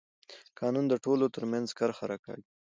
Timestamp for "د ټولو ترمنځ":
0.89-1.67